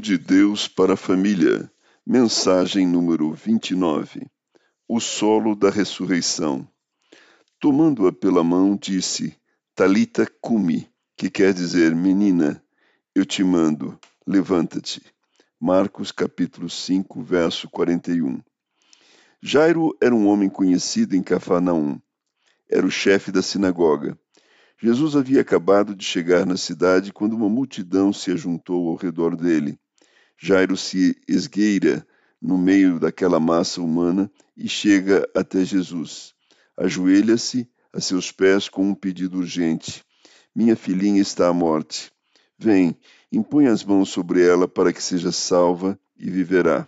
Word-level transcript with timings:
de 0.00 0.16
Deus 0.16 0.66
para 0.66 0.94
a 0.94 0.96
família. 0.96 1.70
Mensagem 2.06 2.86
número 2.86 3.32
29. 3.32 4.26
O 4.88 5.00
solo 5.00 5.54
da 5.54 5.68
ressurreição. 5.68 6.66
Tomando-a 7.60 8.12
pela 8.12 8.42
mão, 8.42 8.74
disse: 8.76 9.36
Talita 9.74 10.26
cumi, 10.40 10.88
que 11.16 11.28
quer 11.28 11.52
dizer: 11.52 11.94
Menina, 11.94 12.62
eu 13.14 13.26
te 13.26 13.44
mando, 13.44 13.98
levanta-te. 14.26 15.02
Marcos 15.60 16.10
capítulo 16.10 16.70
5, 16.70 17.22
verso 17.22 17.68
41. 17.68 18.40
Jairo 19.42 19.94
era 20.02 20.14
um 20.14 20.26
homem 20.26 20.48
conhecido 20.48 21.14
em 21.14 21.22
Cafarnaum. 21.22 22.00
Era 22.70 22.86
o 22.86 22.90
chefe 22.90 23.30
da 23.30 23.42
sinagoga. 23.42 24.18
Jesus 24.84 25.16
havia 25.16 25.40
acabado 25.40 25.96
de 25.96 26.04
chegar 26.04 26.44
na 26.44 26.58
cidade 26.58 27.10
quando 27.10 27.32
uma 27.32 27.48
multidão 27.48 28.12
se 28.12 28.30
ajuntou 28.30 28.90
ao 28.90 28.96
redor 28.96 29.34
dele. 29.34 29.78
Jairo 30.36 30.76
se 30.76 31.18
esgueira 31.26 32.06
no 32.38 32.58
meio 32.58 33.00
daquela 33.00 33.40
massa 33.40 33.80
humana 33.80 34.30
e 34.54 34.68
chega 34.68 35.26
até 35.34 35.64
Jesus. 35.64 36.34
Ajoelha-se 36.76 37.66
a 37.94 37.98
seus 37.98 38.30
pés 38.30 38.68
com 38.68 38.86
um 38.90 38.94
pedido 38.94 39.38
urgente: 39.38 40.04
Minha 40.54 40.76
filhinha 40.76 41.22
está 41.22 41.48
à 41.48 41.52
morte. 41.54 42.12
Vem, 42.58 42.94
impõe 43.32 43.68
as 43.68 43.82
mãos 43.82 44.10
sobre 44.10 44.46
ela 44.46 44.68
para 44.68 44.92
que 44.92 45.02
seja 45.02 45.32
salva 45.32 45.98
e 46.14 46.28
viverá. 46.28 46.86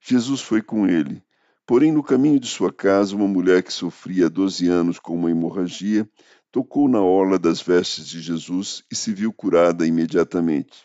Jesus 0.00 0.40
foi 0.40 0.62
com 0.62 0.88
ele. 0.88 1.22
Porém, 1.66 1.90
no 1.90 2.02
caminho 2.02 2.38
de 2.38 2.46
sua 2.46 2.70
casa, 2.70 3.16
uma 3.16 3.26
mulher 3.26 3.62
que 3.62 3.72
sofria 3.72 4.26
há 4.26 4.28
doze 4.28 4.68
anos 4.68 4.98
com 4.98 5.14
uma 5.14 5.30
hemorragia 5.30 6.06
tocou 6.52 6.88
na 6.88 7.00
orla 7.00 7.38
das 7.38 7.62
vestes 7.62 8.06
de 8.06 8.20
Jesus 8.20 8.84
e 8.92 8.94
se 8.94 9.12
viu 9.14 9.32
curada 9.32 9.86
imediatamente. 9.86 10.84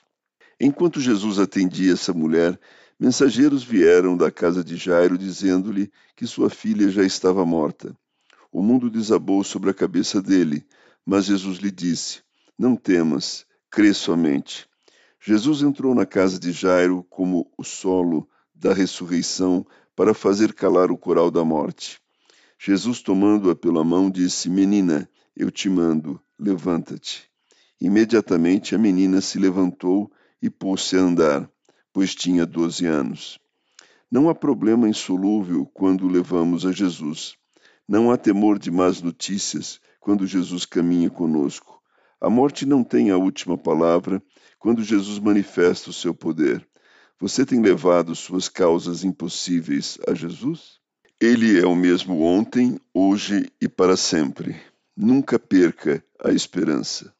Enquanto 0.58 1.02
Jesus 1.02 1.38
atendia 1.38 1.94
essa 1.94 2.14
mulher, 2.14 2.58
mensageiros 2.98 3.62
vieram 3.62 4.16
da 4.16 4.32
casa 4.32 4.64
de 4.64 4.78
Jairo 4.78 5.18
dizendo-lhe 5.18 5.92
que 6.16 6.26
sua 6.26 6.50
filha 6.50 6.90
já 6.90 7.04
estava 7.04 7.46
morta. 7.46 7.94
O 8.50 8.62
mundo 8.62 8.90
desabou 8.90 9.44
sobre 9.44 9.70
a 9.70 9.74
cabeça 9.74 10.22
dele, 10.22 10.66
mas 11.06 11.26
Jesus 11.26 11.60
lhe 11.60 11.72
disse: 11.72 12.22
Não 12.58 12.76
temas, 12.76 13.46
crê 13.70 13.94
somente. 13.94 14.66
Jesus 15.20 15.62
entrou 15.62 15.94
na 15.94 16.06
casa 16.06 16.40
de 16.40 16.54
Jairo 16.54 17.06
como 17.10 17.52
o 17.58 17.66
solo 17.66 18.28
da 18.60 18.74
ressurreição 18.74 19.66
para 19.96 20.14
fazer 20.14 20.54
calar 20.54 20.92
o 20.92 20.98
coral 20.98 21.32
da 21.32 21.44
morte. 21.46 22.00
Jesus, 22.60 23.02
tomando-a 23.02 23.56
pela 23.56 23.84
mão, 23.86 24.12
disse: 24.12 24.50
Menina, 24.50 25.10
eu 25.36 25.50
te 25.50 25.70
mando, 25.70 26.22
levanta-te. 26.38 27.24
Imediatamente 27.80 28.76
a 28.76 28.78
menina 28.78 29.22
se 29.22 29.40
levantou 29.40 30.12
e 30.42 30.50
pôs-se 30.50 30.98
a 30.98 31.00
andar, 31.00 31.50
pois 31.94 32.14
tinha 32.14 32.46
doze 32.46 32.86
anos. 32.86 33.40
Não 34.12 34.30
há 34.30 34.36
problema 34.36 34.90
insolúvel 34.90 35.66
quando 35.74 36.08
levamos 36.08 36.66
a 36.66 36.74
Jesus. 36.74 37.36
Não 37.88 38.12
há 38.12 38.18
temor 38.18 38.60
de 38.60 38.70
más 38.70 39.02
notícias 39.02 39.80
quando 40.02 40.28
Jesus 40.28 40.66
caminha 40.66 41.10
conosco. 41.10 41.82
A 42.20 42.30
morte 42.30 42.66
não 42.66 42.84
tem 42.84 43.10
a 43.10 43.18
última 43.18 43.58
palavra 43.58 44.22
quando 44.60 44.84
Jesus 44.84 45.18
manifesta 45.18 45.90
o 45.90 45.94
seu 45.94 46.14
poder. 46.14 46.69
Você 47.22 47.46
tem 47.46 47.62
levado 47.62 48.16
suas 48.16 48.48
causas 48.48 49.04
impossíveis 49.04 49.98
a 50.08 50.14
Jesus? 50.14 50.80
Ele 51.20 51.60
é 51.60 51.66
o 51.66 51.76
mesmo 51.76 52.22
ontem, 52.22 52.80
hoje 52.94 53.52
e 53.60 53.68
para 53.68 53.98
sempre. 53.98 54.56
Nunca 54.96 55.38
perca 55.38 56.02
a 56.24 56.32
esperança. 56.32 57.14